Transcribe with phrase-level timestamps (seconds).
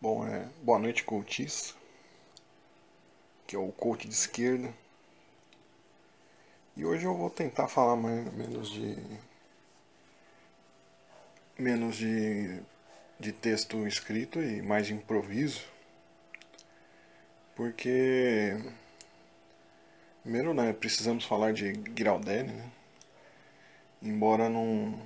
[0.00, 1.74] Bom, é, boa noite, coaches,
[3.48, 4.72] que é o coach de esquerda.
[6.76, 8.96] E hoje eu vou tentar falar mais, menos de
[11.58, 12.60] menos de,
[13.18, 15.64] de texto escrito e mais de improviso.
[17.56, 18.56] Porque
[20.22, 22.70] primeiro, né, precisamos falar de Giraldelli, né?
[24.00, 24.96] Embora não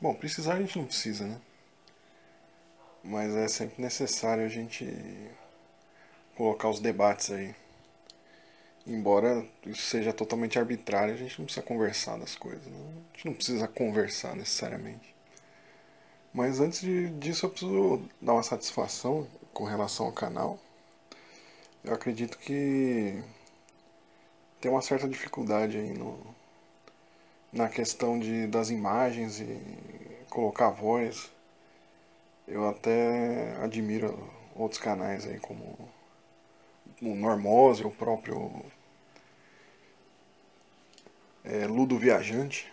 [0.00, 1.40] Bom, precisar a gente não precisa, né?
[3.04, 4.86] Mas é sempre necessário a gente
[6.34, 7.54] colocar os debates aí.
[8.86, 12.66] Embora isso seja totalmente arbitrário, a gente não precisa conversar das coisas.
[12.66, 12.78] Né?
[13.12, 15.14] A gente não precisa conversar necessariamente.
[16.32, 20.58] Mas antes de, disso eu preciso dar uma satisfação com relação ao canal.
[21.84, 23.22] Eu acredito que
[24.60, 26.18] tem uma certa dificuldade aí no,
[27.52, 29.60] na questão de, das imagens e
[30.28, 31.30] colocar voz.
[32.46, 35.88] Eu até admiro outros canais aí como
[37.00, 38.64] o Normose, o próprio
[41.42, 42.72] é, Ludo Viajante.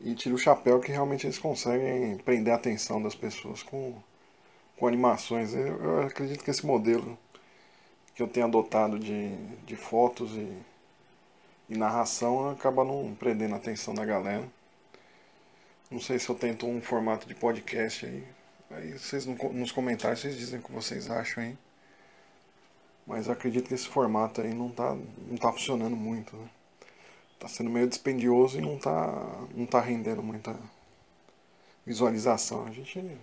[0.00, 3.94] E tiro o chapéu que realmente eles conseguem prender a atenção das pessoas com,
[4.76, 5.54] com animações.
[5.54, 7.16] Eu, eu acredito que esse modelo
[8.14, 10.52] que eu tenho adotado de, de fotos e,
[11.68, 14.44] e narração acaba não prendendo a atenção da galera.
[15.90, 18.24] Não sei se eu tento um formato de podcast aí.
[18.70, 21.58] Aí vocês nos comentários vocês dizem o que vocês acham aí.
[23.06, 24.96] Mas acredito que esse formato aí não tá,
[25.28, 26.48] não tá funcionando muito, né?
[27.38, 30.56] Tá sendo meio dispendioso e não tá, não tá rendendo muita
[31.84, 32.66] visualização.
[32.66, 33.18] A gente,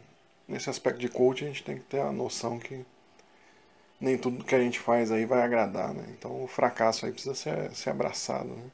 [0.47, 2.85] nesse aspecto de coach, a gente tem que ter a noção que
[3.99, 6.05] nem tudo que a gente faz aí vai agradar, né?
[6.17, 8.71] Então o fracasso aí precisa ser, ser abraçado, né?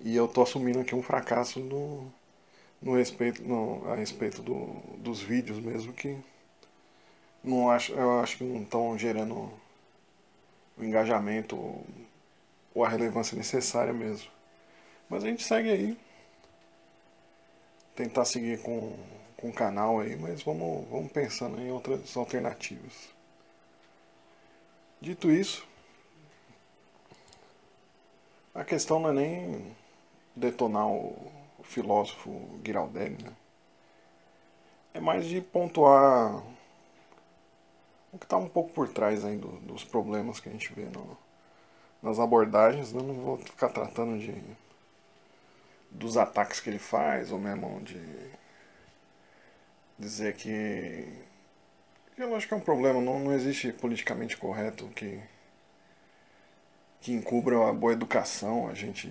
[0.00, 2.10] E eu tô assumindo aqui um fracasso no,
[2.80, 4.66] no respeito, no, a respeito do,
[4.98, 6.18] dos vídeos mesmo que
[7.42, 9.50] não acho, eu acho que não estão gerando
[10.76, 11.56] o engajamento
[12.74, 14.30] ou a relevância necessária mesmo.
[15.08, 15.98] Mas a gente segue aí.
[17.96, 18.96] Tentar seguir com,
[19.36, 23.10] com o canal aí, mas vamos, vamos pensando em outras alternativas.
[25.00, 25.66] Dito isso,
[28.54, 29.76] a questão não é nem
[30.36, 33.32] detonar o filósofo Giraldelli, né?
[34.94, 36.42] é mais de pontuar
[38.12, 40.86] o que está um pouco por trás aí do, dos problemas que a gente vê
[40.86, 41.16] no,
[42.02, 42.92] nas abordagens.
[42.92, 43.02] Né?
[43.02, 44.34] Não vou ficar tratando de
[45.90, 48.00] dos ataques que ele faz, ou mesmo de
[49.98, 51.06] dizer que
[52.16, 55.20] eu acho que é um problema, não, não existe politicamente correto que,
[57.00, 59.10] que encubra a boa educação, a gente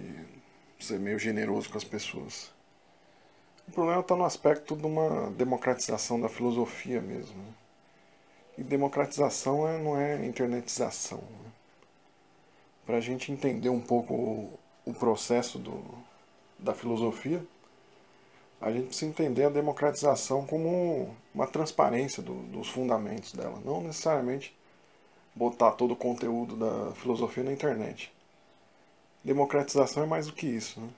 [0.79, 2.51] ser meio generoso com as pessoas.
[3.67, 7.37] O problema está no aspecto de uma democratização da filosofia mesmo.
[7.37, 7.53] Né?
[8.57, 11.19] E democratização é, não é internetização.
[11.19, 11.51] Né?
[12.85, 15.83] Para a gente entender um pouco o, o processo do,
[16.57, 17.45] da filosofia,
[18.59, 24.57] a gente precisa entender a democratização como uma transparência do, dos fundamentos dela, não necessariamente
[25.35, 28.11] botar todo o conteúdo da filosofia na internet.
[29.23, 30.79] Democratização é mais do que isso.
[30.79, 30.89] Né?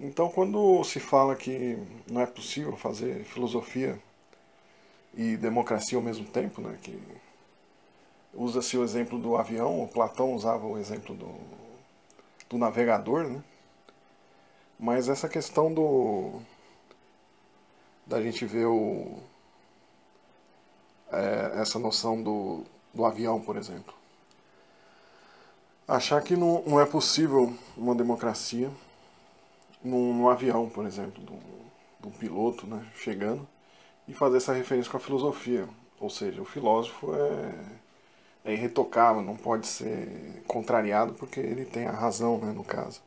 [0.00, 1.78] Então, quando se fala que
[2.10, 3.98] não é possível fazer filosofia
[5.14, 7.00] e democracia ao mesmo tempo, né, que
[8.34, 11.34] usa-se o exemplo do avião, Platão usava o exemplo do,
[12.48, 13.44] do navegador, né?
[14.78, 16.40] mas essa questão do
[18.06, 19.22] da gente ver o,
[21.12, 23.94] é, essa noção do, do avião, por exemplo.
[25.86, 28.70] Achar que não, não é possível uma democracia
[29.82, 31.40] num, num avião, por exemplo, de um,
[32.00, 33.46] de um piloto né, chegando,
[34.06, 35.68] e fazer essa referência com a filosofia.
[36.00, 41.92] Ou seja, o filósofo é, é irretocável, não pode ser contrariado porque ele tem a
[41.92, 43.00] razão, né, no caso.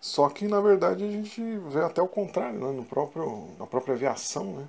[0.00, 3.94] Só que na verdade a gente vê até o contrário, né, no próprio, na própria
[3.94, 4.44] aviação.
[4.52, 4.68] Né?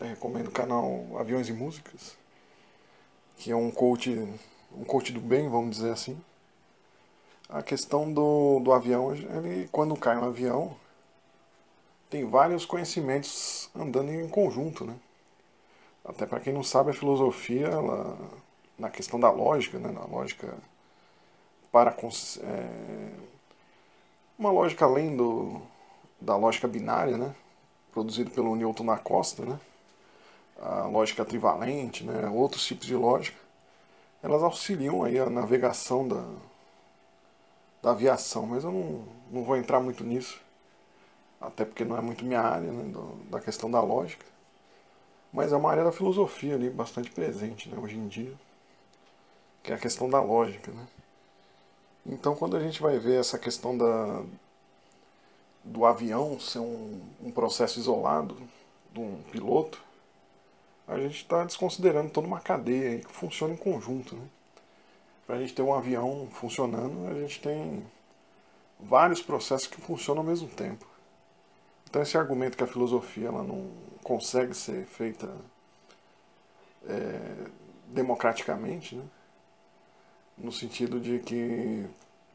[0.00, 2.16] Eu recomendo o canal Aviões e Músicas,
[3.36, 4.10] que é um coach
[4.76, 6.20] um coach do bem, vamos dizer assim.
[7.48, 10.76] A questão do, do avião, ele, quando cai um avião,
[12.10, 14.96] tem vários conhecimentos andando em conjunto, né?
[16.04, 18.18] Até para quem não sabe, a filosofia, ela,
[18.78, 19.90] na questão da lógica, né?
[19.90, 20.54] na lógica
[21.72, 23.10] para é,
[24.38, 25.60] uma lógica além do,
[26.20, 27.34] da lógica binária, né?
[27.90, 29.58] produzido pelo Newton da Costa, né?
[30.60, 32.28] a lógica trivalente, né?
[32.28, 33.43] outros tipos de lógica
[34.24, 36.24] elas auxiliam aí a navegação da,
[37.82, 40.40] da aviação, mas eu não, não vou entrar muito nisso,
[41.38, 44.24] até porque não é muito minha área, né, do, da questão da lógica.
[45.30, 48.32] Mas é uma área da filosofia ali bastante presente né, hoje em dia,
[49.62, 50.72] que é a questão da lógica.
[50.72, 50.86] Né?
[52.06, 54.22] Então, quando a gente vai ver essa questão da,
[55.62, 58.38] do avião ser um, um processo isolado
[58.90, 59.84] de um piloto,
[60.86, 64.16] a gente está desconsiderando toda uma cadeia que funciona em conjunto.
[64.16, 64.26] Né?
[65.26, 67.84] Para a gente ter um avião funcionando, a gente tem
[68.78, 70.86] vários processos que funcionam ao mesmo tempo.
[71.88, 73.70] Então esse argumento que a filosofia ela não
[74.02, 75.32] consegue ser feita
[76.86, 77.48] é,
[77.88, 79.04] democraticamente, né?
[80.36, 81.86] no sentido de que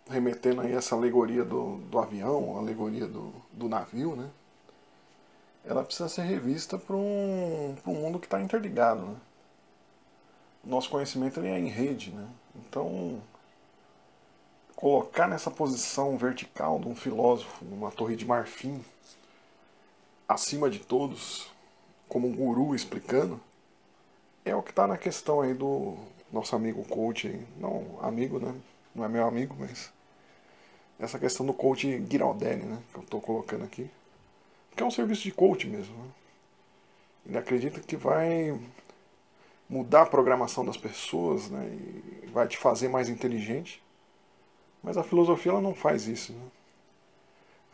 [0.09, 4.29] remetendo aí essa alegoria do, do avião, alegoria do, do navio, né?
[5.69, 9.05] Ela precisa ser revista para um, um mundo que está interligado.
[9.05, 9.15] Né?
[10.63, 12.27] Nosso conhecimento ele é em rede, né?
[12.55, 13.21] então
[14.75, 18.83] colocar nessa posição vertical de um filósofo, numa torre de marfim,
[20.27, 21.51] acima de todos,
[22.07, 23.39] como um guru explicando,
[24.43, 25.97] é o que está na questão aí do
[26.31, 27.45] nosso amigo coach, aí.
[27.57, 28.55] não amigo, né?
[28.95, 29.91] Não é meu amigo, mas
[30.97, 32.81] essa questão do coach Giraldelli, né?
[32.91, 33.91] Que eu estou colocando aqui,
[34.79, 35.95] que é um serviço de coach mesmo.
[35.95, 36.09] Né?
[37.27, 38.59] Ele acredita que vai
[39.69, 41.65] mudar a programação das pessoas, né?
[42.23, 43.81] E vai te fazer mais inteligente
[44.81, 46.33] mas a filosofia ela não faz isso.
[46.33, 46.47] Né?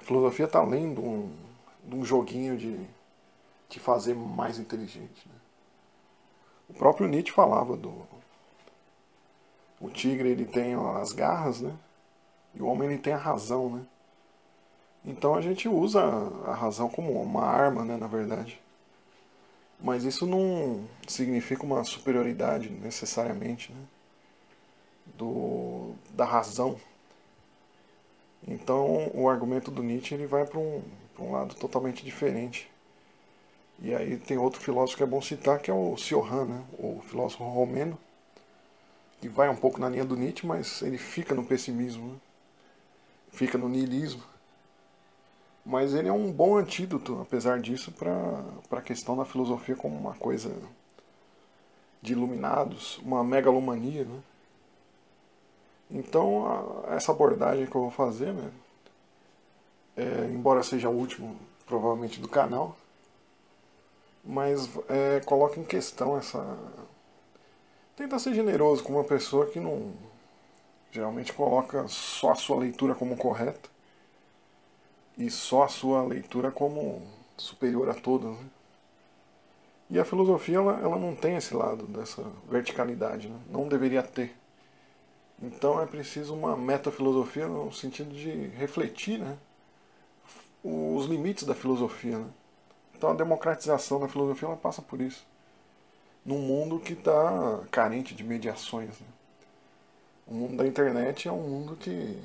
[0.02, 1.32] A filosofia está além de um,
[1.84, 2.80] de um joguinho de
[3.70, 5.28] te fazer mais inteligente.
[5.28, 5.36] Né?
[6.70, 7.94] O próprio Nietzsche falava do.
[9.80, 11.76] O tigre ele tem as garras, né?
[12.56, 13.86] E o homem ele tem a razão, né?
[15.06, 16.02] Então a gente usa
[16.46, 18.60] a razão como uma arma, né, na verdade.
[19.80, 23.82] Mas isso não significa uma superioridade necessariamente, né?
[25.18, 26.80] Do, da razão
[28.48, 30.82] então o argumento do Nietzsche ele vai para um,
[31.20, 32.70] um lado totalmente diferente.
[33.80, 36.64] E aí tem outro filósofo que é bom citar, que é o Sioran, né?
[36.78, 37.98] o filósofo romeno,
[39.20, 42.16] que vai um pouco na linha do Nietzsche, mas ele fica no pessimismo, né?
[43.32, 44.24] fica no niilismo.
[45.66, 50.14] Mas ele é um bom antídoto, apesar disso, para a questão da filosofia como uma
[50.14, 50.56] coisa
[52.04, 54.22] de iluminados, uma megalomania, né?
[55.90, 58.52] Então, a, essa abordagem que eu vou fazer, né,
[59.98, 61.36] é, embora seja o último,
[61.66, 62.78] provavelmente, do canal,
[64.24, 66.58] mas é, coloca em questão essa.
[67.96, 69.94] Tenta ser generoso com uma pessoa que não.
[70.92, 73.75] Geralmente coloca só a sua leitura como correta
[75.18, 77.02] e só a sua leitura como
[77.38, 78.32] superior a todas.
[78.32, 78.46] Né?
[79.90, 83.40] E a filosofia ela, ela não tem esse lado dessa verticalidade, né?
[83.50, 84.36] não deveria ter.
[85.42, 89.38] Então é preciso uma metafilosofia no sentido de refletir né,
[90.64, 92.18] os limites da filosofia.
[92.18, 92.28] Né?
[92.98, 95.26] Então a democratização da filosofia ela passa por isso.
[96.26, 99.00] Num mundo que está carente de mediações.
[99.00, 99.08] Né?
[100.26, 102.20] O mundo da internet é um mundo que.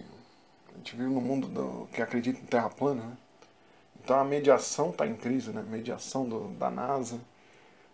[0.75, 3.03] A gente vive num mundo do, que acredita em terra plana.
[3.03, 3.17] Né?
[4.03, 5.61] Então a mediação está em crise, né?
[5.61, 7.21] a mediação do, da NASA,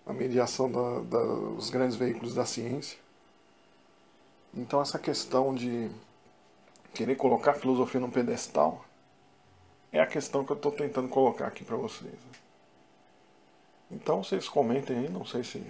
[0.06, 2.99] a mediação da, da, dos grandes veículos da ciência.
[4.55, 5.90] Então essa questão de
[6.94, 8.84] querer colocar a filosofia num pedestal
[9.93, 12.14] é a questão que eu estou tentando colocar aqui para vocês.
[13.90, 15.65] Então vocês comentem aí, não sei se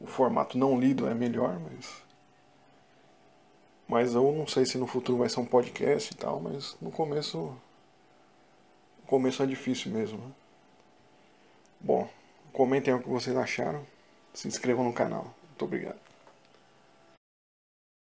[0.00, 2.03] o formato não lido é melhor, mas
[3.94, 6.90] mas eu não sei se no futuro vai ser um podcast e tal, mas no
[6.90, 7.38] começo
[8.98, 10.18] no começo é difícil mesmo.
[10.18, 10.32] Né?
[11.78, 12.08] Bom,
[12.52, 13.86] comentem o que vocês acharam,
[14.32, 15.32] se inscrevam no canal.
[15.48, 16.03] Muito obrigado.